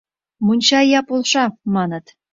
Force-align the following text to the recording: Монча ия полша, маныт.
Монча 0.45 0.79
ия 0.87 1.01
полша, 1.07 1.45
маныт. 1.73 2.05